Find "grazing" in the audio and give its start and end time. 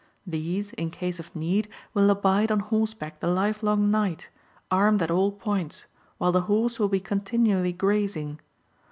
7.71-8.39